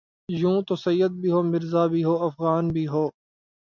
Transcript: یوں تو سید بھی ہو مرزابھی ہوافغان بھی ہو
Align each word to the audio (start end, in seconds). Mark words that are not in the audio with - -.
یوں 0.31 0.57
تو 0.67 0.75
سید 0.75 1.11
بھی 1.21 1.29
ہو 1.31 1.41
مرزابھی 1.43 2.03
ہوافغان 2.03 2.63
بھی 2.75 2.85
ہو 2.87 3.05